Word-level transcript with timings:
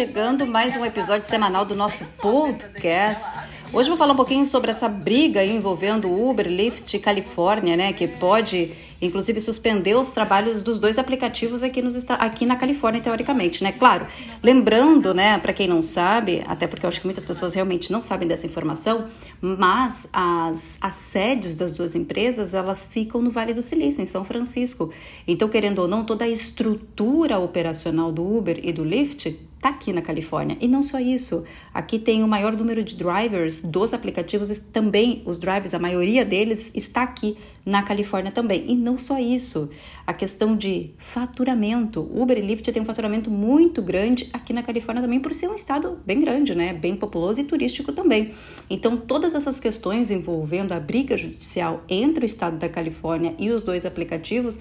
chegando 0.00 0.46
mais 0.46 0.78
um 0.78 0.84
episódio 0.86 1.28
semanal 1.28 1.66
do 1.66 1.74
nosso 1.74 2.06
podcast. 2.22 3.22
Hoje 3.70 3.90
vou 3.90 3.98
falar 3.98 4.14
um 4.14 4.16
pouquinho 4.16 4.46
sobre 4.46 4.70
essa 4.70 4.88
briga 4.88 5.44
envolvendo 5.44 6.10
Uber, 6.10 6.48
Lyft 6.48 6.96
e 6.96 6.98
Califórnia, 6.98 7.76
né? 7.76 7.92
Que 7.92 8.08
pode 8.08 8.72
inclusive 9.02 9.42
suspendeu 9.42 10.00
os 10.00 10.10
trabalhos 10.12 10.62
dos 10.62 10.78
dois 10.78 10.98
aplicativos 10.98 11.62
aqui, 11.62 11.82
nos, 11.82 12.02
aqui 12.08 12.46
na 12.46 12.56
Califórnia, 12.56 13.02
teoricamente, 13.02 13.62
né? 13.62 13.72
Claro, 13.72 14.06
lembrando, 14.42 15.12
né, 15.14 15.38
para 15.38 15.52
quem 15.52 15.66
não 15.66 15.80
sabe, 15.80 16.42
até 16.46 16.66
porque 16.66 16.84
eu 16.84 16.88
acho 16.88 17.00
que 17.00 17.06
muitas 17.06 17.24
pessoas 17.24 17.54
realmente 17.54 17.90
não 17.90 18.02
sabem 18.02 18.28
dessa 18.28 18.46
informação, 18.46 19.06
mas 19.40 20.06
as, 20.12 20.78
as 20.80 20.96
sedes 20.96 21.56
das 21.56 21.72
duas 21.72 21.94
empresas, 21.94 22.52
elas 22.52 22.86
ficam 22.86 23.22
no 23.22 23.30
Vale 23.30 23.54
do 23.54 23.62
Silício, 23.62 24.02
em 24.02 24.06
São 24.06 24.24
Francisco. 24.24 24.92
Então, 25.26 25.48
querendo 25.48 25.80
ou 25.80 25.88
não, 25.88 26.04
toda 26.04 26.24
a 26.24 26.28
estrutura 26.28 27.38
operacional 27.38 28.12
do 28.12 28.22
Uber 28.22 28.60
e 28.62 28.70
do 28.70 28.84
Lyft 28.84 29.49
está 29.60 29.68
aqui 29.68 29.92
na 29.92 30.00
Califórnia. 30.00 30.56
E 30.58 30.66
não 30.66 30.82
só 30.82 30.98
isso, 30.98 31.44
aqui 31.72 31.98
tem 31.98 32.24
o 32.24 32.28
maior 32.28 32.56
número 32.56 32.82
de 32.82 32.96
drivers 32.96 33.60
dos 33.60 33.92
aplicativos, 33.92 34.48
também 34.72 35.22
os 35.26 35.38
drivers, 35.38 35.74
a 35.74 35.78
maioria 35.78 36.24
deles 36.24 36.72
está 36.74 37.02
aqui 37.02 37.36
na 37.64 37.82
Califórnia 37.82 38.32
também. 38.32 38.64
E 38.68 38.74
não 38.74 38.96
só 38.96 39.18
isso, 39.18 39.70
a 40.06 40.12
questão 40.12 40.56
de 40.56 40.90
faturamento. 40.98 42.00
Uber 42.12 42.36
e 42.38 42.40
Lyft 42.40 42.70
tem 42.72 42.82
um 42.82 42.86
faturamento 42.86 43.30
muito 43.30 43.82
grande 43.82 44.28
aqui 44.32 44.52
na 44.52 44.62
Califórnia 44.62 45.02
também, 45.02 45.20
por 45.20 45.34
ser 45.34 45.48
um 45.48 45.54
estado 45.54 45.98
bem 46.04 46.20
grande, 46.20 46.54
né? 46.54 46.72
Bem 46.72 46.96
populoso 46.96 47.40
e 47.40 47.44
turístico 47.44 47.92
também. 47.92 48.32
Então, 48.68 48.96
todas 48.96 49.34
essas 49.34 49.60
questões 49.60 50.10
envolvendo 50.10 50.72
a 50.72 50.80
briga 50.80 51.16
judicial 51.16 51.82
entre 51.88 52.24
o 52.24 52.26
estado 52.26 52.56
da 52.56 52.68
Califórnia 52.68 53.34
e 53.38 53.50
os 53.50 53.62
dois 53.62 53.84
aplicativos 53.84 54.58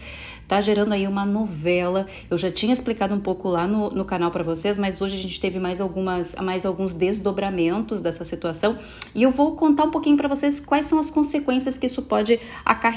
tá 0.48 0.60
gerando 0.60 0.94
aí 0.94 1.08
uma 1.08 1.26
novela. 1.26 2.08
Eu 2.30 2.38
já 2.38 2.52
tinha 2.52 2.74
explicado 2.74 3.14
um 3.14 3.20
pouco 3.20 3.48
lá 3.48 3.68
no, 3.68 3.92
no 3.92 4.04
canal 4.04 4.32
para 4.32 4.44
vocês, 4.44 4.80
mas 4.80 5.00
hoje 5.00 5.16
a 5.16 5.20
gente 5.20 5.40
teve 5.40 5.60
mais 5.60 5.80
algumas 5.80 6.34
mais 6.36 6.66
alguns 6.66 6.92
desdobramentos 6.94 8.02
dessa 8.02 8.26
situação 8.26 8.80
e 9.14 9.22
eu 9.22 9.30
vou 9.30 9.56
contar 9.56 9.84
um 9.84 9.92
pouquinho 9.92 10.18
para 10.18 10.28
vocês 10.28 10.60
quais 10.60 10.88
são 10.88 10.98
as 10.98 11.10
consequências 11.10 11.78
que 11.78 11.86
isso 11.86 12.02
pode 12.02 12.40
acarretar. 12.66 12.89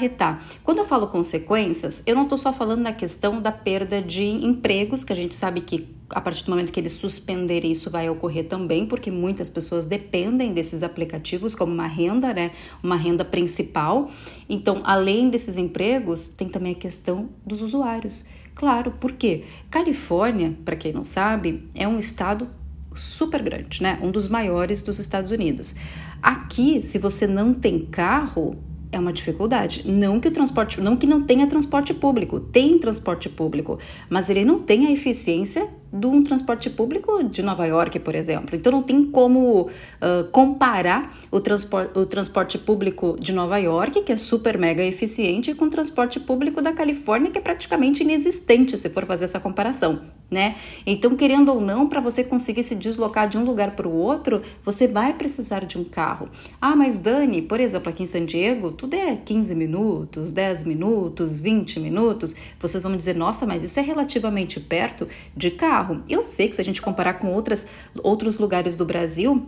Quando 0.63 0.79
eu 0.79 0.85
falo 0.85 1.07
consequências, 1.07 2.03
eu 2.05 2.15
não 2.15 2.23
estou 2.23 2.37
só 2.37 2.51
falando 2.51 2.83
da 2.83 2.93
questão 2.93 3.41
da 3.41 3.51
perda 3.51 4.01
de 4.01 4.25
empregos, 4.25 5.03
que 5.03 5.13
a 5.13 5.15
gente 5.15 5.35
sabe 5.35 5.61
que 5.61 5.87
a 6.09 6.21
partir 6.21 6.45
do 6.45 6.51
momento 6.51 6.71
que 6.71 6.79
eles 6.79 6.93
suspenderem, 6.93 7.71
isso 7.71 7.89
vai 7.89 8.09
ocorrer 8.09 8.47
também, 8.47 8.85
porque 8.85 9.09
muitas 9.09 9.49
pessoas 9.49 9.85
dependem 9.85 10.53
desses 10.53 10.83
aplicativos 10.83 11.55
como 11.55 11.73
uma 11.73 11.87
renda, 11.87 12.33
né? 12.33 12.51
Uma 12.81 12.95
renda 12.95 13.25
principal. 13.25 14.11
Então, 14.47 14.81
além 14.83 15.29
desses 15.29 15.57
empregos, 15.57 16.29
tem 16.29 16.47
também 16.47 16.73
a 16.73 16.75
questão 16.75 17.29
dos 17.45 17.61
usuários. 17.61 18.25
Claro, 18.55 18.93
porque 18.99 19.45
Califórnia, 19.71 20.55
para 20.63 20.75
quem 20.75 20.93
não 20.93 21.03
sabe, 21.03 21.67
é 21.73 21.87
um 21.87 21.97
estado 21.97 22.47
super 22.95 23.41
grande, 23.41 23.81
né? 23.81 23.99
Um 24.01 24.11
dos 24.11 24.27
maiores 24.27 24.81
dos 24.81 24.99
Estados 24.99 25.31
Unidos. 25.31 25.75
Aqui, 26.21 26.83
se 26.83 26.99
você 26.99 27.25
não 27.25 27.53
tem 27.53 27.85
carro, 27.85 28.55
é 28.93 28.99
uma 28.99 29.11
dificuldade. 29.11 29.83
Não 29.85 30.19
que 30.19 30.27
o 30.27 30.31
transporte, 30.31 30.79
não 30.79 30.95
que 30.95 31.07
não 31.07 31.23
tenha 31.23 31.47
transporte 31.47 31.93
público, 31.93 32.39
tem 32.39 32.77
transporte 32.77 33.27
público, 33.27 33.79
mas 34.09 34.29
ele 34.29 34.45
não 34.45 34.59
tem 34.59 34.85
a 34.85 34.91
eficiência 34.91 35.67
de 35.91 36.07
um 36.07 36.23
transporte 36.23 36.69
público 36.69 37.23
de 37.23 37.43
Nova 37.43 37.65
York, 37.65 37.99
por 37.99 38.15
exemplo. 38.15 38.55
Então 38.55 38.71
não 38.71 38.81
tem 38.81 39.05
como 39.05 39.61
uh, 39.61 40.23
comparar 40.31 41.15
o, 41.29 41.39
transpor 41.39 41.89
o 41.95 42.05
transporte 42.05 42.57
público 42.57 43.15
de 43.19 43.31
Nova 43.31 43.57
York, 43.57 44.01
que 44.01 44.11
é 44.11 44.15
super 44.15 44.57
mega 44.57 44.83
eficiente, 44.83 45.53
com 45.53 45.65
o 45.65 45.69
transporte 45.69 46.19
público 46.19 46.61
da 46.61 46.71
Califórnia, 46.71 47.29
que 47.29 47.37
é 47.37 47.41
praticamente 47.41 48.03
inexistente, 48.03 48.77
se 48.77 48.89
for 48.89 49.05
fazer 49.05 49.25
essa 49.25 49.39
comparação, 49.39 50.01
né? 50.29 50.55
Então, 50.85 51.15
querendo 51.15 51.49
ou 51.49 51.61
não, 51.61 51.87
para 51.87 52.01
você 52.01 52.23
conseguir 52.23 52.63
se 52.63 52.75
deslocar 52.75 53.29
de 53.29 53.37
um 53.37 53.43
lugar 53.43 53.75
para 53.75 53.87
o 53.87 53.93
outro, 53.93 54.41
você 54.63 54.87
vai 54.87 55.13
precisar 55.13 55.65
de 55.65 55.77
um 55.77 55.83
carro. 55.83 56.27
Ah, 56.59 56.75
mas 56.75 56.99
Dani, 56.99 57.41
por 57.41 57.59
exemplo, 57.59 57.89
aqui 57.89 58.03
em 58.03 58.07
San 58.07 58.25
Diego, 58.25 58.71
tudo 58.71 58.95
é 58.95 59.15
15 59.15 59.53
minutos, 59.55 60.31
10 60.31 60.63
minutos, 60.63 61.39
20 61.39 61.79
minutos. 61.79 62.35
Vocês 62.59 62.81
vão 62.83 62.91
me 62.91 62.97
dizer, 62.97 63.15
nossa, 63.15 63.45
mas 63.45 63.63
isso 63.63 63.79
é 63.79 63.83
relativamente 63.83 64.59
perto 64.59 65.07
de 65.35 65.51
carro. 65.51 66.03
Eu 66.09 66.23
sei 66.23 66.47
que 66.47 66.55
se 66.55 66.61
a 66.61 66.65
gente 66.65 66.81
comparar 66.81 67.13
com 67.15 67.31
outras, 67.31 67.67
outros 68.01 68.37
lugares 68.37 68.75
do 68.75 68.85
Brasil, 68.85 69.47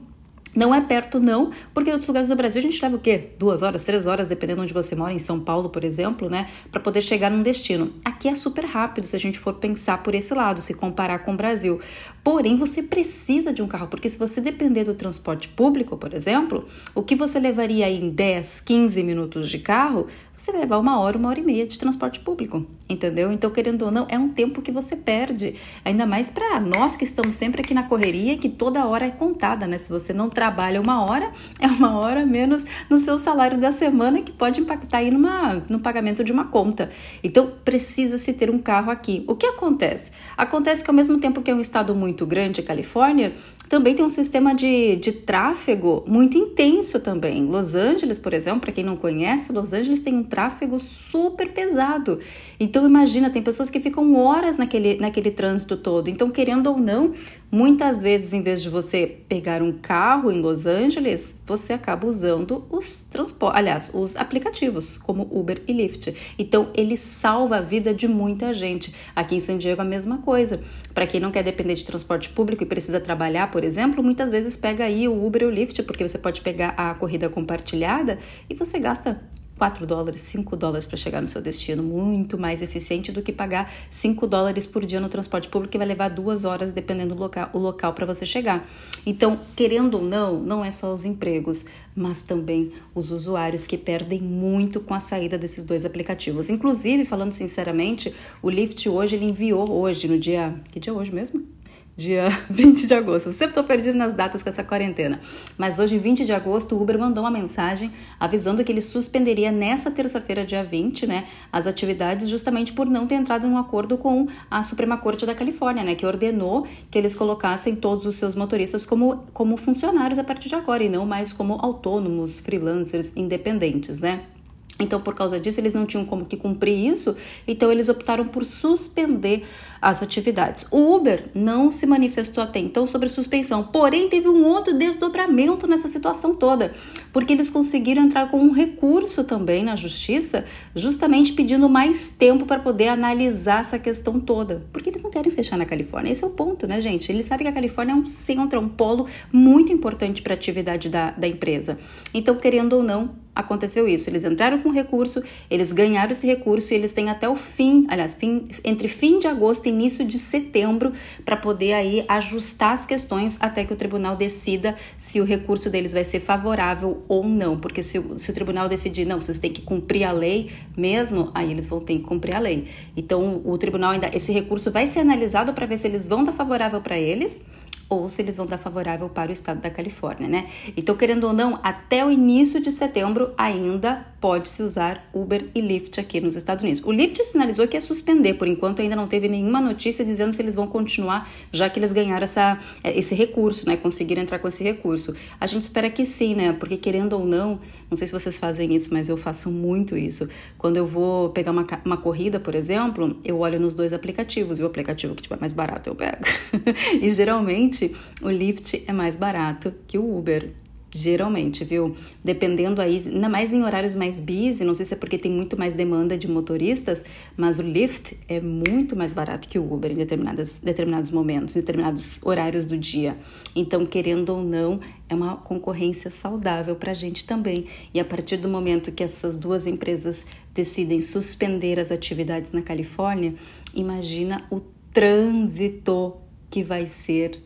não 0.56 0.74
é 0.74 0.82
perto, 0.82 1.20
não, 1.20 1.52
porque 1.74 1.90
em 1.90 1.94
outros 1.94 2.08
lugares 2.08 2.30
do 2.30 2.36
Brasil 2.36 2.60
a 2.60 2.62
gente 2.62 2.82
leva 2.82 2.96
o 2.96 3.00
quê? 3.00 3.32
Duas 3.38 3.62
horas, 3.62 3.84
três 3.84 4.08
horas, 4.08 4.28
dependendo 4.28 4.62
onde 4.62 4.74
você 4.74 4.96
mora, 4.96 5.14
em 5.14 5.20
São 5.20 5.40
Paulo, 5.40 5.70
por 5.70 5.84
exemplo, 5.84 6.30
né? 6.30 6.48
Para 6.72 6.80
poder 6.80 7.02
chegar 7.02 7.30
num 7.30 7.44
destino. 7.44 7.94
Aqui 8.04 8.30
é 8.30 8.36
super 8.36 8.66
rápido 8.66 9.06
se 9.06 9.16
a 9.16 9.20
gente 9.20 9.38
for 9.38 9.56
pensar 9.56 10.02
por 10.02 10.16
esse 10.16 10.34
lado, 10.34 10.62
se 10.62 10.74
comparar 10.74 11.20
com 11.20 11.34
o 11.34 11.38
Brasil. 11.38 11.82
Porém, 12.24 12.56
você 12.58 12.82
precisa 12.82 13.54
de 13.54 13.62
um 13.62 13.68
carro, 13.68 13.88
porque 13.88 14.10
se 14.10 14.18
você 14.18 14.40
depender 14.42 14.84
do 14.84 14.94
transporte 14.94 15.48
público, 15.48 15.98
por 15.98 16.14
exemplo, 16.14 16.66
o 16.94 17.04
que 17.04 17.16
você 17.16 17.40
levaria 17.40 17.90
em 17.90 18.10
10, 18.10 18.62
15 18.62 19.04
minutos 19.04 19.50
de 19.50 19.60
carro, 19.60 20.08
você 20.38 20.52
vai 20.52 20.62
levar 20.62 20.78
uma 20.78 21.00
hora, 21.00 21.18
uma 21.18 21.30
hora 21.30 21.40
e 21.40 21.44
meia 21.44 21.66
de 21.66 21.80
transporte 21.80 22.20
público, 22.20 22.66
entendeu? 22.90 23.32
Então, 23.32 23.50
querendo 23.50 23.84
ou 23.86 23.92
não, 23.92 24.06
é 24.10 24.18
um 24.18 24.30
tempo 24.30 24.62
que 24.62 24.72
você 24.72 24.96
perde. 24.96 25.56
Ainda 25.84 26.06
mais 26.06 26.30
para 26.30 26.60
nós 26.60 26.96
que 26.96 27.04
estamos 27.04 27.36
sempre 27.36 27.62
aqui 27.62 27.74
na 27.74 27.84
correria, 27.84 28.38
que 28.38 28.50
toda 28.50 28.86
hora 28.86 29.06
é 29.06 29.12
contada, 29.12 29.66
né? 29.66 29.78
Se 29.78 29.90
você 29.90 30.14
não 30.14 30.30
trabalha 30.30 30.82
uma 30.82 31.04
hora, 31.06 31.32
é 31.60 31.68
uma 31.68 31.98
hora 31.98 32.26
menos 32.26 32.66
no 32.90 33.00
seu 33.00 33.18
salário 33.18 33.58
da 33.58 33.72
semana 33.72 34.22
que 34.22 34.32
pode 34.32 34.60
impactar 34.60 35.00
aí 35.00 35.12
numa, 35.12 35.64
no 35.70 35.80
pagamento 35.80 36.24
de 36.24 36.32
uma 36.32 36.46
conta. 36.46 36.90
Então, 37.24 37.52
precisa-se 37.64 38.34
ter 38.34 38.50
um 38.50 38.60
carro 38.60 38.92
aqui. 38.92 39.24
O 39.28 39.36
que 39.36 39.46
acontece? 39.46 40.12
Acontece 40.36 40.84
que 40.84 40.90
ao 40.90 40.96
mesmo 40.96 41.18
tempo 41.18 41.42
que 41.42 41.50
é 41.50 41.56
um 41.56 41.62
estado 41.62 41.96
muito 41.96 42.26
grande, 42.26 42.60
a 42.60 42.64
Califórnia, 42.64 43.34
também 43.70 43.96
tem 43.96 44.06
um 44.06 44.10
sistema 44.10 44.54
de, 44.54 44.96
de 44.98 45.12
tráfego 45.12 46.04
muito 46.08 46.38
intenso 46.38 47.00
também. 47.00 47.46
Los 47.46 47.74
Angeles, 47.74 48.20
por 48.20 48.34
exemplo, 48.34 48.62
para 48.62 48.72
quem 48.72 48.84
não 48.84 48.96
conhece, 48.96 49.52
Los 49.52 49.74
Angeles 49.74 50.00
tem 50.02 50.16
um 50.16 50.24
tráfego 50.26 50.78
super 50.80 51.54
pesado. 51.54 52.20
Então 52.60 52.86
imagina, 52.86 53.30
tem 53.30 53.42
pessoas 53.42 53.70
que 53.70 53.80
ficam 53.80 54.16
horas 54.16 54.58
naquele, 54.58 54.98
naquele 54.98 55.32
trânsito 55.32 55.78
todo. 55.78 56.10
Então, 56.10 56.30
querendo 56.32 56.68
ou 56.68 56.78
não, 56.78 57.14
muitas 57.52 58.02
vezes, 58.02 58.34
em 58.34 58.42
vez 58.42 58.62
de 58.62 58.70
você 58.70 59.20
pegar 59.30 59.62
um 59.62 59.72
carro 59.72 60.32
em 60.32 60.42
Los 60.42 60.66
Angeles, 60.66 61.38
você 61.46 61.74
acaba 61.74 62.08
usando 62.08 62.66
os 62.70 63.06
transportes, 63.10 63.60
aliás, 63.60 63.92
os 63.94 64.16
aplicativos, 64.16 64.98
como 64.98 65.28
Uber 65.32 65.62
e 65.68 65.74
Lyft. 65.74 66.16
Então, 66.38 66.70
ele 66.74 66.98
salva 66.98 67.58
a 67.58 67.62
vida 67.62 67.94
de 67.94 68.08
muita 68.08 68.54
gente. 68.54 68.94
Aqui 69.16 69.36
em 69.36 69.40
San 69.40 69.58
Diego, 69.58 69.82
a 69.82 69.86
mesma 69.86 70.18
coisa. 70.20 70.62
Para 70.94 71.06
quem 71.06 71.20
não 71.20 71.32
quer 71.32 71.44
depender 71.44 71.76
de 71.76 71.86
transporte 71.86 72.30
público 72.30 72.64
e 72.64 72.66
precisa 72.66 73.00
trabalhar, 73.00 73.52
por 73.52 73.64
exemplo, 73.64 74.04
muitas 74.04 74.32
vezes 74.32 74.58
pega 74.58 74.86
aí 74.86 75.08
o 75.08 75.26
Uber 75.26 75.44
ou 75.44 75.50
o 75.50 75.54
Lyft, 75.54 75.84
porque 75.84 76.08
você 76.08 76.18
pode 76.18 76.42
pegar 76.42 76.70
a 76.78 76.94
corrida 76.94 77.30
compartilhada 77.30 78.18
e 78.50 78.56
você 78.56 78.80
gasta 78.80 79.22
4 79.58 79.86
dólares, 79.86 80.22
5 80.22 80.56
dólares 80.56 80.86
para 80.86 80.98
chegar 80.98 81.22
no 81.22 81.28
seu 81.28 81.42
destino, 81.42 81.82
muito 81.82 82.38
mais 82.38 82.62
eficiente 82.62 83.12
do 83.12 83.22
que 83.22 83.32
pagar 83.32 83.72
5 83.90 84.28
dólares 84.28 84.66
por 84.68 84.86
dia 84.86 85.00
no 85.00 85.10
transporte 85.10 85.48
público, 85.48 85.72
que 85.72 85.78
vai 85.78 85.88
levar 85.88 86.10
duas 86.10 86.46
horas, 86.46 86.72
dependendo 86.72 87.16
do 87.16 87.22
local, 87.22 87.50
o 87.54 87.58
local 87.58 87.94
para 87.94 88.06
você 88.06 88.26
chegar. 88.26 88.68
Então, 89.06 89.40
querendo 89.56 89.96
ou 89.96 90.04
não, 90.04 90.40
não 90.42 90.64
é 90.64 90.72
só 90.72 90.94
os 90.94 91.06
empregos, 91.06 91.66
mas 91.96 92.22
também 92.22 92.74
os 92.94 93.12
usuários 93.12 93.66
que 93.66 93.78
perdem 93.78 94.22
muito 94.22 94.80
com 94.80 94.94
a 94.94 95.00
saída 95.00 95.38
desses 95.38 95.64
dois 95.64 95.86
aplicativos. 95.86 96.50
Inclusive, 96.50 97.06
falando 97.06 97.32
sinceramente, 97.32 98.14
o 98.42 98.50
Lyft 98.50 98.90
hoje 98.90 99.16
ele 99.16 99.26
enviou 99.26 99.72
hoje, 99.72 100.08
no 100.08 100.20
dia. 100.20 100.54
Que 100.72 100.80
dia 100.80 100.92
é 100.92 100.96
hoje 100.96 101.14
mesmo? 101.14 101.55
Dia 101.96 102.28
20 102.50 102.88
de 102.88 102.94
agosto. 102.94 103.28
Eu 103.28 103.34
sempre 103.34 103.50
estou 103.50 103.64
perdido 103.64 103.98
nas 103.98 104.14
datas 104.14 104.44
com 104.44 104.50
essa 104.50 104.64
quarentena. 104.64 105.20
Mas 105.58 105.80
hoje, 105.80 105.98
20 105.98 106.26
de 106.26 106.34
agosto, 106.34 106.76
o 106.76 106.82
Uber 106.82 107.00
mandou 107.00 107.24
uma 107.24 107.32
mensagem 107.32 107.92
avisando 108.20 108.64
que 108.64 108.72
ele 108.72 108.82
suspenderia 108.82 109.52
nessa 109.52 109.90
terça-feira, 109.90 110.46
dia 110.46 110.64
20, 110.64 111.08
né, 111.08 111.26
as 111.52 111.68
atividades 111.68 112.30
justamente 112.30 112.74
por 112.74 112.86
não 112.86 113.08
ter 113.08 113.16
entrado 113.16 113.46
em 113.46 113.50
um 113.50 113.58
acordo 113.58 113.98
com 113.98 114.28
a 114.50 114.62
Suprema 114.64 114.98
Corte 114.98 115.26
da 115.26 115.34
Califórnia, 115.34 115.84
né, 115.84 115.96
que 115.96 116.06
ordenou 116.06 116.68
que 116.92 116.98
eles 116.98 117.16
colocassem 117.16 117.76
todos 117.76 118.06
os 118.06 118.16
seus 118.16 118.36
motoristas 118.36 118.86
como, 118.86 119.24
como 119.34 119.58
funcionários 119.58 120.20
a 120.20 120.24
partir 120.24 120.50
de 120.50 120.56
agora 120.56 120.84
e 120.84 120.90
não 120.90 121.06
mais 121.06 121.32
como 121.32 121.54
autônomos, 121.62 122.40
freelancers, 122.40 123.14
independentes, 123.16 124.00
né? 124.00 124.35
Então, 124.80 125.00
por 125.00 125.16
causa 125.16 125.40
disso, 125.40 125.60
eles 125.60 125.74
não 125.74 125.86
tinham 125.86 126.06
como 126.06 126.26
que 126.26 126.36
cumprir 126.36 126.92
isso, 126.92 127.16
então 127.48 127.72
eles 127.72 127.88
optaram 127.88 128.28
por 128.28 128.44
suspender 128.44 129.46
as 129.82 130.02
atividades. 130.02 130.66
O 130.72 130.96
Uber 130.96 131.26
não 131.34 131.72
se 131.72 131.86
manifestou 131.86 132.44
até 132.44 132.60
então 132.60 132.86
sobre 132.86 133.08
suspensão, 133.08 133.64
porém 133.64 134.10
teve 134.10 134.28
um 134.28 134.46
outro 134.46 134.74
desdobramento 134.74 135.68
nessa 135.68 135.88
situação 135.88 136.36
toda, 136.36 136.74
porque 137.16 137.32
eles 137.32 137.50
conseguiram 137.50 138.04
entrar 138.04 138.30
com 138.30 138.38
um 138.38 138.52
recurso 138.52 139.24
também 139.24 139.64
na 139.64 139.78
justiça, 139.78 140.44
justamente 140.76 141.32
pedindo 141.32 141.70
mais 141.70 142.10
tempo 142.10 142.46
para 142.46 142.60
poder 142.60 142.90
analisar 142.90 143.62
essa 143.62 143.80
questão 143.80 144.20
toda, 144.20 144.66
porque 144.74 144.90
eles 144.90 145.02
não 145.02 145.10
querem 145.10 145.32
fechar 145.32 145.58
na 145.58 145.66
Califórnia. 145.66 146.12
Esse 146.12 146.26
é 146.26 146.28
o 146.28 146.32
ponto, 146.32 146.68
né, 146.68 146.82
gente? 146.82 147.10
Eles 147.10 147.26
sabem 147.26 147.46
que 147.46 147.52
a 147.52 147.54
Califórnia 147.54 147.94
é 147.94 147.96
um 147.96 148.06
centro, 148.06 148.60
é 148.60 148.62
um 148.62 148.68
polo 148.68 149.08
muito 149.32 149.72
importante 149.72 150.22
para 150.22 150.34
a 150.34 150.36
atividade 150.36 150.90
da, 150.90 151.12
da 151.12 151.26
empresa. 151.26 151.80
Então, 152.14 152.36
querendo 152.36 152.74
ou 152.74 152.84
não, 152.84 153.16
aconteceu 153.36 153.88
isso. 153.88 154.10
Eles 154.10 154.24
entraram 154.24 154.58
com 154.60 154.70
recurso, 154.70 155.22
eles 155.52 155.72
ganharam 155.72 156.12
esse 156.12 156.26
recurso 156.26 156.74
e 156.74 156.78
eles 156.78 156.94
têm 156.94 157.10
até 157.10 157.28
o 157.28 157.36
fim, 157.36 157.86
aliás, 157.90 158.14
fim, 158.14 158.46
entre 158.64 158.88
fim 158.88 159.20
de 159.20 159.28
agosto 159.28 159.66
e 159.66 159.70
início 159.70 160.06
de 160.06 160.18
setembro 160.18 160.94
para 161.26 161.36
poder 161.36 161.74
aí 161.74 162.06
ajustar 162.08 162.74
as 162.74 162.86
questões 162.86 163.38
até 163.42 163.66
que 163.66 163.74
o 163.74 163.76
tribunal 163.76 164.16
decida 164.16 164.76
se 164.98 165.20
o 165.20 165.26
recurso 165.26 165.70
deles 165.70 165.92
vai 165.92 166.06
ser 166.06 166.22
favorável 166.22 167.04
ou 167.08 167.24
não. 167.24 167.60
Porque 167.60 167.82
se 167.84 168.00
o, 168.00 168.18
se 168.20 168.32
o 168.32 168.34
tribunal 168.34 168.68
decidir, 168.68 169.06
não, 169.06 169.20
vocês 169.20 169.38
têm 169.38 169.52
que 169.52 169.62
cumprir 169.62 170.04
a 170.04 170.12
lei 170.12 170.52
mesmo, 170.78 171.32
aí 171.34 171.52
eles 171.52 171.68
vão 171.68 171.80
ter 171.80 171.98
que 171.98 172.04
cumprir 172.04 172.36
a 172.36 172.40
lei. 172.40 172.68
Então, 172.96 173.42
o 173.44 173.58
tribunal 173.58 173.92
ainda, 173.92 174.10
esse 174.14 174.32
recurso 174.32 174.72
vai 174.72 174.88
ser 174.88 175.00
analisado 175.00 175.54
para 175.54 175.66
ver 175.66 175.78
se 175.78 175.88
eles 175.88 176.08
vão 176.08 176.24
dar 176.24 176.32
favorável 176.32 176.82
para 176.82 176.98
eles 176.98 177.50
ou 177.88 178.10
se 178.10 178.22
eles 178.22 178.38
vão 178.38 178.46
dar 178.46 178.58
favorável 178.58 179.10
para 179.10 179.30
o 179.30 179.34
estado 179.34 179.62
da 179.62 179.70
Califórnia, 179.70 180.28
né? 180.28 180.48
Então, 180.76 180.96
querendo 180.96 181.26
ou 181.26 181.34
não, 181.34 181.60
até 181.62 182.06
o 182.06 182.12
início 182.12 182.60
de 182.60 182.72
setembro 182.72 183.32
ainda 183.38 184.06
pode-se 184.26 184.64
usar 184.64 185.08
Uber 185.14 185.52
e 185.54 185.62
Lyft 185.62 186.00
aqui 186.00 186.20
nos 186.20 186.36
Estados 186.36 186.64
Unidos. 186.64 186.82
O 186.84 186.92
Lyft 186.92 187.24
sinalizou 187.26 187.68
que 187.68 187.78
ia 187.78 187.82
suspender, 187.82 188.34
por 188.34 188.48
enquanto 188.48 188.82
ainda 188.82 188.96
não 188.96 189.08
teve 189.08 189.30
nenhuma 189.30 189.62
notícia 189.62 190.04
dizendo 190.04 190.34
se 190.34 190.42
eles 190.42 190.56
vão 190.56 190.66
continuar, 190.66 191.30
já 191.52 191.70
que 191.70 191.78
eles 191.78 191.92
ganharam 191.92 192.24
essa, 192.24 192.60
é, 192.84 192.98
esse 192.98 193.14
recurso, 193.14 193.70
né? 193.70 193.78
Conseguiram 193.78 194.24
entrar 194.24 194.40
com 194.40 194.48
esse 194.48 194.64
recurso. 194.64 195.14
A 195.40 195.46
gente 195.46 195.62
espera 195.62 195.92
que 195.92 196.04
sim, 196.08 196.34
né? 196.34 196.54
Porque 196.54 196.76
querendo 196.76 197.14
ou 197.14 197.24
não, 197.24 197.60
não 197.88 197.96
sei 197.96 198.08
se 198.08 198.14
vocês 198.14 198.36
fazem 198.40 198.74
isso, 198.74 198.92
mas 198.92 199.08
eu 199.08 199.16
faço 199.16 199.52
muito 199.52 199.96
isso. 199.96 200.28
Quando 200.58 200.78
eu 200.78 200.88
vou 200.88 201.30
pegar 201.30 201.52
uma, 201.52 201.68
uma 201.86 201.98
corrida, 201.98 202.40
por 202.40 202.56
exemplo, 202.56 203.20
eu 203.24 203.38
olho 203.42 203.60
nos 203.60 203.76
dois 203.76 203.94
aplicativos 203.94 204.58
e 204.58 204.64
o 204.64 204.66
aplicativo 204.66 205.14
que 205.14 205.22
tiver 205.22 205.40
mais 205.40 205.54
barato 205.54 205.88
eu 205.88 205.94
pego. 205.94 206.24
e 207.00 207.14
geralmente 207.14 207.96
o 208.24 208.30
Lyft 208.32 208.86
é 208.88 208.92
mais 208.92 209.16
barato 209.16 209.72
que 209.86 210.00
o 210.00 210.18
Uber 210.18 210.65
geralmente, 210.98 211.64
viu? 211.64 211.96
Dependendo 212.24 212.82
aí, 212.82 213.04
ainda 213.06 213.28
mais 213.28 213.52
em 213.52 213.64
horários 213.64 213.94
mais 213.96 214.20
busy, 214.20 214.64
não 214.64 214.74
sei 214.74 214.86
se 214.86 214.94
é 214.94 214.98
porque 214.98 215.18
tem 215.18 215.32
muito 215.32 215.58
mais 215.58 215.74
demanda 215.74 216.18
de 216.18 216.28
motoristas, 216.28 217.04
mas 217.36 217.60
o 217.60 217.62
Lyft 217.62 218.18
é 218.28 218.40
muito 218.40 218.96
mais 218.96 219.14
barato 219.14 219.48
que 219.48 219.60
o 219.60 219.74
Uber 219.74 219.92
em 219.92 219.96
determinadas, 219.96 220.60
determinados 220.60 221.12
momentos, 221.12 221.56
em 221.56 221.60
determinados 221.60 222.20
horários 222.24 222.66
do 222.66 222.78
dia. 222.78 223.18
Então, 223.56 223.86
querendo 223.86 224.30
ou 224.30 224.44
não, 224.44 224.80
é 225.10 225.16
uma 225.16 225.36
concorrência 225.36 226.10
saudável 226.10 226.76
para 226.76 226.92
a 226.92 226.96
gente 226.96 227.26
também. 227.26 227.66
E 227.94 228.00
a 228.00 228.06
partir 228.06 228.38
do 228.38 228.48
momento 228.48 228.92
que 228.92 229.04
essas 229.04 229.36
duas 229.36 229.68
empresas 229.68 230.26
decidem 230.54 231.02
suspender 231.02 231.80
as 231.80 231.92
atividades 231.92 232.52
na 232.52 232.62
Califórnia, 232.62 233.36
imagina 233.74 234.38
o 234.50 234.62
trânsito 234.92 236.16
que 236.50 236.64
vai 236.64 236.86
ser 236.86 237.42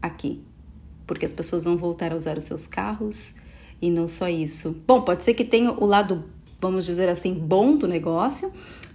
aqui 0.00 0.51
porque 1.06 1.26
as 1.26 1.32
pessoas 1.32 1.64
vão 1.64 1.76
voltar 1.76 2.12
a 2.12 2.16
usar 2.16 2.36
os 2.36 2.44
seus 2.44 2.66
carros 2.66 3.34
e 3.80 3.90
não 3.90 4.06
só 4.06 4.28
isso. 4.28 4.82
Bom, 4.86 5.02
pode 5.02 5.24
ser 5.24 5.34
que 5.34 5.44
tenha 5.44 5.72
o 5.72 5.84
lado, 5.84 6.24
vamos 6.60 6.86
dizer 6.86 7.08
assim, 7.08 7.34
bom 7.34 7.76
do 7.76 7.88
negócio, 7.88 8.52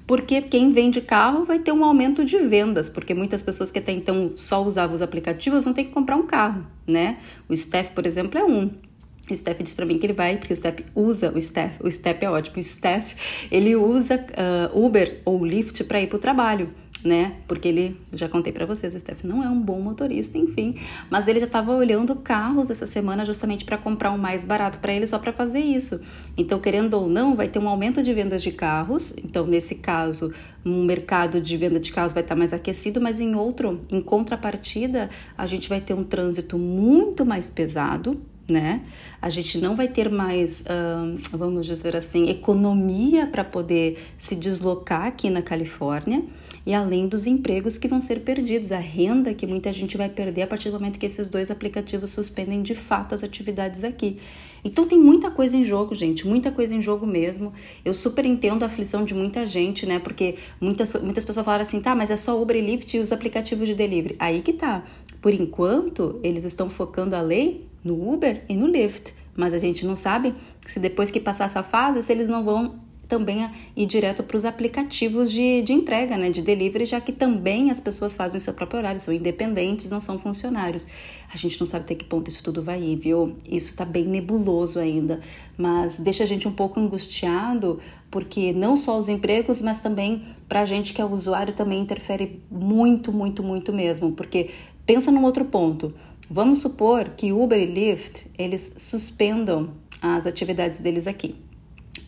porque 0.08 0.42
quem 0.42 0.72
vende 0.72 1.02
carro 1.02 1.44
vai 1.44 1.60
ter 1.60 1.74
um 1.74 1.84
aumento 1.84 2.24
de 2.24 2.38
vendas, 2.38 2.90
porque 2.90 3.14
muitas 3.14 3.42
pessoas 3.42 3.70
que 3.70 3.80
até 3.80 3.92
então 3.92 4.32
só 4.38 4.64
usavam 4.64 4.96
os 4.96 5.02
aplicativos 5.02 5.66
vão 5.66 5.74
ter 5.74 5.84
que 5.84 5.92
comprar 5.92 6.16
um 6.16 6.26
carro, 6.26 6.66
né? 6.88 7.18
O 7.50 7.56
Steph, 7.56 7.90
por 7.90 8.08
exemplo, 8.08 8.40
é 8.40 8.44
um. 8.46 8.72
O 9.30 9.36
Steph 9.36 9.62
diz 9.62 9.76
para 9.76 9.86
mim 9.86 9.98
que 9.98 10.06
ele 10.06 10.14
vai, 10.14 10.38
porque 10.38 10.54
o 10.54 10.56
Steph 10.56 10.80
usa 10.96 11.34
o 11.36 11.42
Steph, 11.42 11.74
o 11.82 11.92
Steph 11.92 12.24
é 12.24 12.30
ótimo, 12.30 12.60
o 12.60 12.64
Steph, 12.64 13.14
ele 13.52 13.76
usa 13.76 14.16
uh, 14.16 14.86
Uber 14.86 15.20
ou 15.26 15.46
Lyft 15.46 15.84
para 15.84 16.02
ir 16.02 16.08
para 16.08 16.16
o 16.16 16.20
trabalho 16.20 16.74
né? 17.04 17.36
Porque 17.48 17.68
ele, 17.68 18.00
já 18.14 18.28
contei 18.28 18.52
para 18.52 18.66
vocês, 18.66 18.96
o 18.96 19.00
Steph 19.00 19.24
não 19.24 19.44
é 19.44 19.50
um 19.50 19.60
bom 19.60 19.80
motorista, 19.80 20.38
enfim, 20.38 20.76
mas 21.10 21.28
ele 21.28 21.40
já 21.40 21.46
estava 21.46 21.72
olhando 21.72 22.16
carros 22.16 22.70
essa 22.70 22.86
semana 22.86 23.24
justamente 23.24 23.66
para 23.66 23.78
comprar 23.78 24.12
um 24.12 24.18
mais 24.18 24.44
barato 24.44 24.80
para 24.80 24.94
ele 24.94 25.06
só 25.08 25.20
para 25.20 25.32
fazer 25.32 25.60
isso. 25.60 26.02
Então, 26.38 26.60
querendo 26.60 26.96
ou 26.96 27.08
não, 27.08 27.36
vai 27.36 27.48
ter 27.48 27.60
um 27.60 27.68
aumento 27.68 28.02
de 28.02 28.14
vendas 28.14 28.42
de 28.42 28.52
carros. 28.52 29.14
Então, 29.24 29.46
nesse 29.46 29.76
caso, 29.76 30.34
um 30.66 30.84
mercado 30.84 31.40
de 31.40 31.56
venda 31.58 31.80
de 31.80 31.92
carros 31.92 32.14
vai 32.14 32.24
estar 32.24 32.36
tá 32.36 32.40
mais 32.40 32.54
aquecido, 32.54 33.00
mas 33.00 33.20
em 33.20 33.36
outro, 33.36 33.82
em 33.90 34.02
contrapartida, 34.02 35.10
a 35.38 35.46
gente 35.46 35.70
vai 35.70 35.82
ter 35.82 35.94
um 35.94 36.04
trânsito 36.04 36.58
muito 36.58 37.26
mais 37.26 37.50
pesado, 37.50 38.22
né? 38.50 38.82
A 39.22 39.30
gente 39.30 39.58
não 39.58 39.76
vai 39.76 39.88
ter 39.88 40.10
mais, 40.10 40.62
uh, 40.62 41.38
vamos 41.38 41.66
dizer 41.66 41.96
assim, 41.96 42.30
economia 42.30 43.28
para 43.28 43.44
poder 43.44 43.98
se 44.18 44.36
deslocar 44.36 45.06
aqui 45.06 45.30
na 45.30 45.42
Califórnia 45.42 46.24
e 46.68 46.74
além 46.74 47.08
dos 47.08 47.26
empregos 47.26 47.78
que 47.78 47.88
vão 47.88 48.02
ser 48.02 48.20
perdidos, 48.20 48.74
a 48.74 48.78
renda 48.78 49.34
que 49.34 49.48
muita 49.48 49.72
gente 49.72 49.96
vai 49.96 50.10
perder 50.10 50.42
a 50.42 50.48
partir 50.48 50.70
do 50.70 50.74
momento 50.74 51.00
que 51.00 51.06
esses 51.06 51.30
dois 51.30 51.50
aplicativos 51.50 52.10
suspendem 52.10 52.62
de 52.62 52.76
fato 52.76 53.16
as 53.16 53.24
atividades 53.24 53.86
aqui. 53.86 54.18
Então 54.66 54.86
tem 54.86 55.00
muita 55.00 55.32
coisa 55.32 55.56
em 55.56 55.64
jogo, 55.64 55.96
gente, 55.96 56.28
muita 56.28 56.52
coisa 56.52 56.76
em 56.76 56.82
jogo 56.82 57.08
mesmo. 57.08 57.54
Eu 57.86 57.94
super 57.94 58.26
entendo 58.26 58.64
a 58.64 58.66
aflição 58.66 59.06
de 59.06 59.14
muita 59.14 59.46
gente, 59.46 59.86
né? 59.86 59.98
Porque 59.98 60.36
muitas, 60.60 60.94
muitas 61.02 61.24
pessoas 61.24 61.46
falaram 61.46 61.62
assim, 61.62 61.80
tá, 61.80 61.96
mas 61.96 62.10
é 62.10 62.18
só 62.18 62.38
Uber 62.42 62.58
e 62.58 62.60
Lyft 62.62 62.98
e 62.98 63.00
os 63.00 63.14
aplicativos 63.14 63.66
de 63.66 63.74
delivery. 63.74 64.18
Aí 64.20 64.42
que 64.42 64.52
tá. 64.52 64.84
Por 65.22 65.34
enquanto, 65.34 66.20
eles 66.22 66.44
estão 66.44 66.70
focando 66.70 67.16
a 67.16 67.22
lei 67.22 67.66
no 67.84 68.14
Uber 68.14 68.44
e 68.48 68.56
no 68.56 68.68
Lyft. 68.68 69.14
Mas 69.36 69.54
a 69.54 69.58
gente 69.58 69.86
não 69.86 69.96
sabe 69.96 70.34
se 70.62 70.80
depois 70.80 71.12
que 71.12 71.20
passar 71.20 71.46
essa 71.46 71.64
fase, 71.64 72.02
se 72.02 72.12
eles 72.12 72.28
não 72.28 72.44
vão 72.44 72.88
também 73.08 73.50
ir 73.76 73.86
direto 73.86 74.22
para 74.22 74.38
os 74.38 74.46
aplicativos 74.46 75.32
de, 75.32 75.62
de 75.62 75.74
entrega, 75.74 76.18
né, 76.18 76.30
de 76.30 76.42
delivery, 76.42 76.86
já 76.86 77.00
que 77.00 77.12
também 77.12 77.72
as 77.72 77.80
pessoas 77.80 78.14
fazem 78.14 78.38
o 78.38 78.42
seu 78.42 78.54
próprio 78.54 78.80
horário, 78.80 79.00
são 79.00 79.14
independentes, 79.14 79.90
não 79.90 80.00
são 80.00 80.20
funcionários. 80.20 80.88
A 81.34 81.38
gente 81.38 81.60
não 81.60 81.66
sabe 81.66 81.86
até 81.86 81.96
que 81.96 82.06
ponto 82.06 82.30
isso 82.30 82.44
tudo 82.44 82.62
vai 82.62 82.82
ir, 82.82 82.96
viu? 82.98 83.36
Isso 83.48 83.76
tá 83.76 83.86
bem 83.86 84.06
nebuloso 84.06 84.80
ainda, 84.80 85.20
mas 85.58 86.00
deixa 86.00 86.24
a 86.24 86.28
gente 86.28 86.48
um 86.48 86.52
pouco 86.52 86.80
angustiado, 86.80 87.80
porque 88.12 88.54
não 88.54 88.76
só 88.76 88.98
os 88.98 89.10
empregos, 89.10 89.62
mas 89.62 89.78
também 89.78 90.24
para 90.48 90.62
a 90.62 90.66
gente 90.66 90.94
que 90.94 91.02
é 91.02 91.06
usuário 91.06 91.54
também 91.54 91.82
interfere 91.82 92.42
muito, 92.52 93.12
muito, 93.12 93.42
muito 93.42 93.74
mesmo, 93.74 94.14
porque 94.14 94.50
pensa 94.88 95.12
num 95.12 95.24
outro 95.24 95.46
ponto. 95.46 95.94
Vamos 96.28 96.58
supor 96.58 97.10
que 97.10 97.32
Uber 97.32 97.60
e 97.60 97.66
Lyft, 97.66 98.26
eles 98.38 98.74
suspendam 98.78 99.70
as 100.02 100.26
atividades 100.26 100.80
deles 100.80 101.06
aqui 101.06 101.36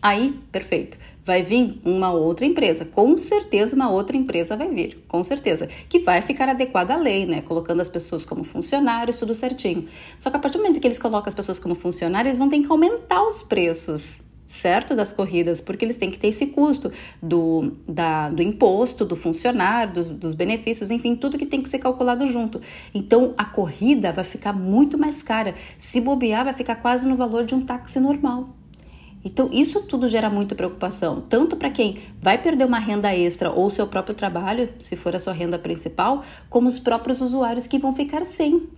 Aí, 0.02 0.40
perfeito. 0.52 0.98
Vai 1.26 1.44
vir 1.44 1.80
uma 1.84 2.12
outra 2.12 2.46
empresa, 2.46 2.86
com 2.86 3.18
certeza 3.18 3.76
uma 3.76 3.90
outra 3.90 4.16
empresa 4.16 4.56
vai 4.56 4.68
vir, 4.70 5.04
com 5.08 5.24
certeza, 5.24 5.68
que 5.88 6.00
vai 6.00 6.22
ficar 6.22 6.50
adequada 6.50 6.94
à 6.94 6.98
lei, 6.98 7.26
né? 7.26 7.42
Colocando 7.42 7.82
as 7.82 7.90
pessoas 7.90 8.26
como 8.26 8.44
funcionários, 8.44 9.18
tudo 9.18 9.36
certinho. 9.36 9.88
Só 10.18 10.32
que 10.32 10.38
a 10.38 10.40
partir 10.40 10.58
do 10.58 10.64
momento 10.64 10.80
que 10.80 10.88
eles 10.88 10.98
colocam 10.98 11.28
as 11.28 11.36
pessoas 11.36 11.60
como 11.60 11.76
funcionários, 11.76 12.30
eles 12.30 12.40
vão 12.40 12.50
ter 12.50 12.60
que 12.60 12.72
aumentar 12.72 13.28
os 13.28 13.44
preços 13.44 14.22
certo 14.50 14.96
das 14.96 15.14
corridas, 15.14 15.62
porque 15.62 15.86
eles 15.86 15.96
têm 15.96 16.10
que 16.10 16.18
ter 16.18 16.30
esse 16.30 16.48
custo 16.48 16.92
do, 17.22 17.74
da, 17.88 18.32
do 18.32 18.42
imposto, 18.42 19.06
do 19.06 19.16
funcionário, 19.16 19.94
dos, 19.94 20.10
dos 20.10 20.34
benefícios, 20.34 20.90
enfim, 20.90 21.16
tudo 21.16 21.38
que 21.38 21.46
tem 21.46 21.62
que 21.62 21.70
ser 21.70 21.78
calculado 21.78 22.26
junto. 22.26 22.60
Então 22.94 23.36
a 23.38 23.46
corrida 23.46 24.12
vai 24.12 24.24
ficar 24.24 24.52
muito 24.52 24.98
mais 24.98 25.22
cara. 25.22 25.54
Se 25.78 26.02
bobear, 26.02 26.44
vai 26.44 26.54
ficar 26.54 26.78
quase 26.78 27.08
no 27.08 27.16
valor 27.16 27.46
de 27.46 27.54
um 27.54 27.62
táxi 27.62 28.00
normal. 28.00 28.50
Então, 29.24 29.50
isso 29.52 29.84
tudo 29.84 30.08
gera 30.08 30.30
muita 30.30 30.56
preocupação, 30.56 31.22
tanto 31.28 31.58
para 31.58 31.70
quem 31.70 31.98
vai 32.22 32.38
perder 32.38 32.66
uma 32.66 32.80
renda 32.80 33.14
extra 33.14 33.52
ou 33.52 33.70
seu 33.70 33.86
próprio 33.86 34.16
trabalho, 34.16 34.70
se 34.80 34.96
for 34.96 35.14
a 35.14 35.20
sua 35.20 35.34
renda 35.34 35.60
principal, 35.60 36.24
como 36.50 36.70
os 36.70 36.80
próprios 36.80 37.20
usuários 37.20 37.68
que 37.68 37.78
vão 37.78 37.94
ficar 37.94 38.24
sem. 38.24 38.70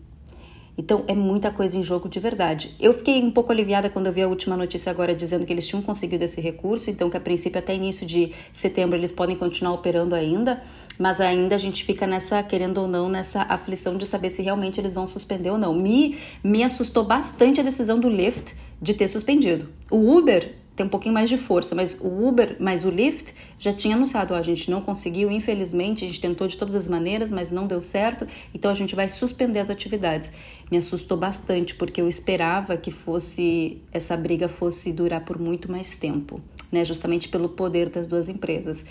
Então, 0.78 1.04
é 1.08 1.14
muita 1.14 1.52
coisa 1.52 1.78
em 1.78 1.84
jogo 1.84 2.08
de 2.08 2.20
verdade. 2.20 2.76
Eu 2.80 2.94
fiquei 2.94 3.22
um 3.22 3.30
pouco 3.30 3.52
aliviada 3.52 3.90
quando 3.90 4.08
eu 4.08 4.14
vi 4.14 4.22
a 4.22 4.28
última 4.28 4.56
notícia 4.56 4.90
agora 4.90 5.14
dizendo 5.14 5.46
que 5.46 5.54
eles 5.54 5.68
tinham 5.68 5.82
conseguido 5.82 6.24
esse 6.24 6.40
recurso, 6.40 6.90
então 6.90 7.10
que 7.10 7.18
a 7.18 7.20
princípio 7.20 7.60
até 7.60 7.76
início 7.76 8.06
de 8.08 8.32
setembro 8.54 8.98
eles 8.98 9.12
podem 9.12 9.36
continuar 9.36 9.74
operando 9.74 10.16
ainda, 10.16 10.62
mas 10.98 11.20
ainda 11.20 11.56
a 11.56 11.58
gente 11.58 11.84
fica 11.84 12.08
nessa, 12.08 12.42
querendo 12.42 12.80
ou 12.80 12.88
não, 12.88 13.10
nessa 13.10 13.42
aflição 13.44 13.98
de 13.98 14.06
saber 14.06 14.30
se 14.30 14.42
realmente 14.42 14.80
eles 14.80 14.94
vão 14.94 15.06
suspender 15.08 15.50
ou 15.50 15.58
não. 15.58 15.74
Me, 15.74 16.18
me 16.44 16.64
assustou 16.64 17.04
bastante 17.04 17.60
a 17.60 17.64
decisão 17.64 18.00
do 18.00 18.10
Lyft 18.10 18.56
de 18.82 18.94
ter 18.94 19.08
suspendido. 19.08 19.70
O 19.90 20.18
Uber 20.18 20.61
tem 20.76 20.86
um 20.86 20.90
pouquinho 20.90 21.14
mais 21.14 21.30
de 21.30 21.38
força, 21.38 21.76
mas 21.76 22.00
o 22.00 22.28
Uber, 22.28 22.56
mas 22.60 22.86
o 22.86 22.90
Lyft 22.90 23.34
já 23.60 23.74
tinha 23.74 23.96
anunciado, 23.96 24.34
ó, 24.34 24.38
a 24.38 24.42
gente 24.42 24.72
não 24.72 24.82
conseguiu, 24.82 25.30
infelizmente, 25.30 26.04
a 26.04 26.08
gente 26.08 26.22
tentou 26.22 26.48
de 26.48 26.58
todas 26.58 26.76
as 26.76 26.88
maneiras, 26.88 27.30
mas 27.30 27.52
não 27.52 27.68
deu 27.68 27.82
certo, 27.82 28.28
então 28.54 28.72
a 28.72 28.74
gente 28.74 28.96
vai 28.96 29.08
suspender 29.10 29.60
as 29.60 29.70
atividades. 29.70 30.32
Me 30.72 30.78
assustou 30.78 31.18
bastante 31.18 31.76
porque 31.76 32.02
eu 32.02 32.08
esperava 32.08 32.78
que 32.78 32.90
fosse 32.90 33.82
essa 33.92 34.16
briga 34.16 34.48
fosse 34.48 34.92
durar 34.92 35.22
por 35.26 35.38
muito 35.38 35.72
mais 35.72 35.96
tempo, 35.96 36.42
né, 36.72 36.86
justamente 36.86 37.28
pelo 37.28 37.50
poder 37.50 37.90
das 37.90 38.08
duas 38.08 38.30
empresas. 38.30 38.86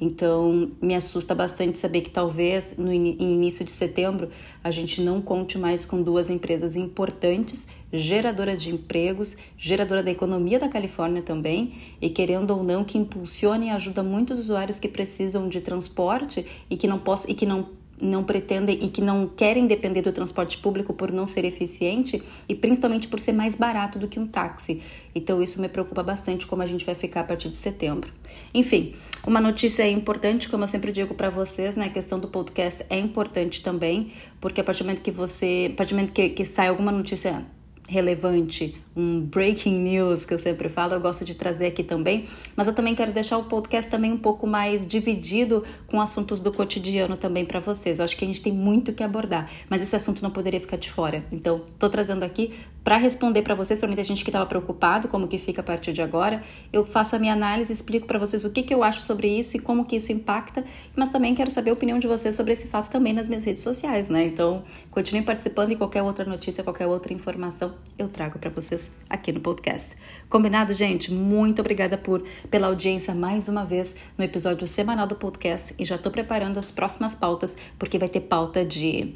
Então, 0.00 0.72
me 0.80 0.94
assusta 0.94 1.34
bastante 1.34 1.78
saber 1.78 2.02
que 2.02 2.10
talvez 2.10 2.76
no 2.76 2.92
in 2.92 3.16
início 3.18 3.64
de 3.64 3.72
setembro 3.72 4.28
a 4.62 4.70
gente 4.70 5.00
não 5.00 5.22
conte 5.22 5.56
mais 5.56 5.86
com 5.86 6.02
duas 6.02 6.28
empresas 6.28 6.76
importantes, 6.76 7.66
geradoras 7.90 8.62
de 8.62 8.70
empregos, 8.70 9.36
geradora 9.56 10.02
da 10.02 10.10
economia 10.10 10.58
da 10.58 10.68
Califórnia 10.68 11.22
também, 11.22 11.74
e 12.00 12.10
querendo 12.10 12.50
ou 12.50 12.62
não 12.62 12.84
que 12.84 12.98
impulsione 12.98 13.68
e 13.68 13.70
ajuda 13.70 14.02
muitos 14.02 14.38
usuários 14.38 14.78
que 14.78 14.88
precisam 14.88 15.48
de 15.48 15.62
transporte 15.62 16.44
e 16.68 16.76
que 16.76 16.86
não 16.86 16.98
possam 16.98 17.30
e 17.30 17.34
que 17.34 17.46
não 17.46 17.70
não 18.00 18.24
pretendem 18.24 18.78
e 18.82 18.88
que 18.88 19.00
não 19.00 19.26
querem 19.26 19.66
depender 19.66 20.02
do 20.02 20.12
transporte 20.12 20.58
público 20.58 20.92
por 20.92 21.10
não 21.10 21.26
ser 21.26 21.44
eficiente 21.44 22.22
e 22.48 22.54
principalmente 22.54 23.08
por 23.08 23.18
ser 23.18 23.32
mais 23.32 23.56
barato 23.56 23.98
do 23.98 24.08
que 24.08 24.18
um 24.18 24.26
táxi. 24.26 24.82
Então 25.14 25.42
isso 25.42 25.60
me 25.60 25.68
preocupa 25.68 26.02
bastante 26.02 26.46
como 26.46 26.62
a 26.62 26.66
gente 26.66 26.84
vai 26.84 26.94
ficar 26.94 27.20
a 27.20 27.24
partir 27.24 27.48
de 27.48 27.56
setembro. 27.56 28.12
Enfim, 28.52 28.94
uma 29.26 29.40
notícia 29.40 29.88
importante, 29.88 30.48
como 30.48 30.64
eu 30.64 30.68
sempre 30.68 30.92
digo 30.92 31.14
para 31.14 31.30
vocês, 31.30 31.76
né, 31.76 31.86
a 31.86 31.90
questão 31.90 32.18
do 32.18 32.28
podcast 32.28 32.84
é 32.90 32.98
importante 32.98 33.62
também, 33.62 34.12
porque 34.40 34.60
a 34.60 34.64
partir 34.64 34.82
do 34.82 34.86
momento 34.86 35.02
que 35.02 35.10
você, 35.10 35.70
a 35.72 35.76
partir 35.76 35.94
do 35.94 35.96
momento 35.96 36.12
que, 36.12 36.28
que 36.30 36.44
sai 36.44 36.68
alguma 36.68 36.92
notícia 36.92 37.44
relevante, 37.88 38.76
um 38.96 39.20
breaking 39.20 39.78
news 39.78 40.24
que 40.24 40.34
eu 40.34 40.38
sempre 40.38 40.68
falo, 40.68 40.94
eu 40.94 41.00
gosto 41.00 41.24
de 41.24 41.34
trazer 41.34 41.66
aqui 41.66 41.84
também, 41.84 42.26
mas 42.56 42.66
eu 42.66 42.74
também 42.74 42.94
quero 42.94 43.12
deixar 43.12 43.38
o 43.38 43.44
podcast 43.44 43.90
também 43.90 44.12
um 44.12 44.18
pouco 44.18 44.46
mais 44.46 44.86
dividido 44.86 45.62
com 45.86 46.00
assuntos 46.00 46.40
do 46.40 46.52
cotidiano 46.52 47.16
também 47.16 47.44
para 47.44 47.60
vocês. 47.60 47.98
Eu 47.98 48.04
acho 48.04 48.16
que 48.16 48.24
a 48.24 48.26
gente 48.26 48.40
tem 48.40 48.52
muito 48.52 48.92
que 48.92 49.02
abordar, 49.02 49.50
mas 49.68 49.82
esse 49.82 49.94
assunto 49.94 50.22
não 50.22 50.30
poderia 50.30 50.60
ficar 50.60 50.76
de 50.76 50.90
fora. 50.90 51.24
Então, 51.30 51.62
tô 51.78 51.88
trazendo 51.88 52.22
aqui 52.22 52.52
para 52.86 52.98
responder 52.98 53.42
para 53.42 53.56
vocês, 53.56 53.80
para 53.80 53.88
muita 53.88 54.04
gente 54.04 54.22
que 54.22 54.30
estava 54.30 54.46
preocupado 54.46 55.08
como 55.08 55.26
que 55.26 55.38
fica 55.38 55.60
a 55.60 55.64
partir 55.64 55.92
de 55.92 56.00
agora. 56.00 56.40
Eu 56.72 56.86
faço 56.86 57.16
a 57.16 57.18
minha 57.18 57.32
análise, 57.32 57.72
explico 57.72 58.06
para 58.06 58.16
vocês 58.16 58.44
o 58.44 58.50
que, 58.50 58.62
que 58.62 58.72
eu 58.72 58.84
acho 58.84 59.02
sobre 59.02 59.26
isso 59.26 59.56
e 59.56 59.58
como 59.58 59.84
que 59.84 59.96
isso 59.96 60.12
impacta, 60.12 60.64
mas 60.94 61.08
também 61.08 61.34
quero 61.34 61.50
saber 61.50 61.70
a 61.70 61.72
opinião 61.72 61.98
de 61.98 62.06
vocês 62.06 62.36
sobre 62.36 62.52
esse 62.52 62.68
fato 62.68 62.88
também 62.88 63.12
nas 63.12 63.26
minhas 63.26 63.42
redes 63.42 63.64
sociais, 63.64 64.08
né? 64.08 64.24
Então, 64.24 64.62
continuem 64.88 65.24
participando 65.24 65.72
e 65.72 65.76
qualquer 65.76 66.00
outra 66.00 66.24
notícia, 66.24 66.62
qualquer 66.62 66.86
outra 66.86 67.12
informação 67.12 67.74
eu 67.98 68.08
trago 68.08 68.38
para 68.38 68.50
vocês 68.50 68.92
aqui 69.10 69.32
no 69.32 69.40
podcast. 69.40 69.96
Combinado, 70.28 70.72
gente? 70.72 71.12
Muito 71.12 71.58
obrigada 71.58 71.98
por 71.98 72.22
pela 72.48 72.68
audiência 72.68 73.12
mais 73.12 73.48
uma 73.48 73.64
vez 73.64 73.96
no 74.16 74.22
episódio 74.22 74.64
semanal 74.64 75.08
do 75.08 75.16
podcast 75.16 75.74
e 75.76 75.84
já 75.84 75.96
estou 75.96 76.12
preparando 76.12 76.56
as 76.56 76.70
próximas 76.70 77.16
pautas 77.16 77.56
porque 77.80 77.98
vai 77.98 78.08
ter 78.08 78.20
pauta 78.20 78.64
de 78.64 79.12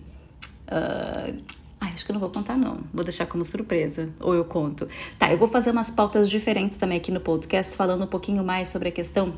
uh, 0.66 1.40
Ai, 1.80 1.92
acho 1.94 2.04
que 2.04 2.10
eu 2.10 2.14
não 2.14 2.20
vou 2.20 2.28
contar, 2.28 2.58
não. 2.58 2.80
Vou 2.92 3.02
deixar 3.02 3.26
como 3.26 3.44
surpresa. 3.44 4.10
Ou 4.20 4.34
eu 4.34 4.44
conto. 4.44 4.87
Tá, 5.18 5.32
eu 5.32 5.38
vou 5.38 5.49
fazer 5.49 5.70
umas 5.70 5.90
pautas 5.90 6.28
diferentes 6.28 6.76
também 6.76 6.99
aqui 6.99 7.10
no 7.10 7.20
podcast, 7.20 7.75
falando 7.75 8.04
um 8.04 8.06
pouquinho 8.06 8.44
mais 8.44 8.68
sobre 8.68 8.90
a 8.90 8.92
questão 8.92 9.32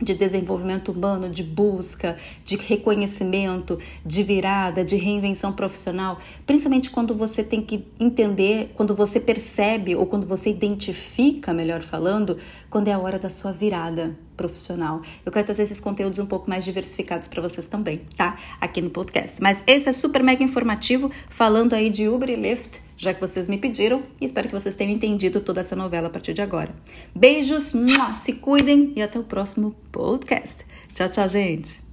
de 0.00 0.14
desenvolvimento 0.14 0.92
humano, 0.92 1.28
de 1.28 1.42
busca, 1.42 2.16
de 2.44 2.56
reconhecimento, 2.56 3.78
de 4.04 4.22
virada, 4.22 4.84
de 4.84 4.96
reinvenção 4.96 5.52
profissional, 5.52 6.18
principalmente 6.46 6.90
quando 6.90 7.14
você 7.14 7.44
tem 7.44 7.60
que 7.60 7.86
entender, 7.98 8.72
quando 8.74 8.94
você 8.94 9.20
percebe 9.20 9.94
ou 9.94 10.06
quando 10.06 10.26
você 10.26 10.48
identifica, 10.48 11.52
melhor 11.52 11.82
falando, 11.82 12.38
quando 12.70 12.88
é 12.88 12.92
a 12.92 12.98
hora 12.98 13.18
da 13.18 13.28
sua 13.28 13.52
virada 13.52 14.16
profissional. 14.40 15.02
Eu 15.24 15.30
quero 15.30 15.44
trazer 15.44 15.64
esses 15.64 15.80
conteúdos 15.80 16.18
um 16.18 16.24
pouco 16.24 16.48
mais 16.48 16.64
diversificados 16.64 17.28
para 17.28 17.42
vocês 17.42 17.66
também, 17.66 18.00
tá? 18.16 18.38
Aqui 18.58 18.80
no 18.80 18.88
podcast. 18.88 19.42
Mas 19.42 19.62
esse 19.66 19.88
é 19.88 19.92
super 19.92 20.22
mega 20.22 20.42
informativo, 20.42 21.10
falando 21.28 21.74
aí 21.74 21.90
de 21.90 22.08
Uber 22.08 22.30
e 22.30 22.36
Lyft 22.36 22.80
já 23.00 23.14
que 23.14 23.20
vocês 23.20 23.48
me 23.48 23.56
pediram 23.56 24.02
e 24.20 24.26
espero 24.26 24.46
que 24.46 24.54
vocês 24.54 24.74
tenham 24.74 24.92
entendido 24.92 25.40
toda 25.40 25.62
essa 25.62 25.74
novela 25.74 26.08
a 26.08 26.10
partir 26.10 26.34
de 26.34 26.42
agora. 26.42 26.74
Beijos, 27.14 27.72
se 28.20 28.34
cuidem 28.34 28.92
e 28.94 29.00
até 29.00 29.18
o 29.18 29.24
próximo 29.24 29.74
podcast. 29.90 30.66
Tchau, 30.94 31.08
tchau, 31.08 31.26
gente! 31.26 31.89